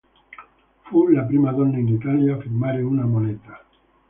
Fu 0.85 1.09
la 1.09 1.21
prima 1.21 1.51
donna 1.53 1.77
in 1.77 1.87
Italia 1.89 2.33
a 2.33 2.39
firmare 2.39 2.81
una 2.81 3.05
moneta. 3.05 3.63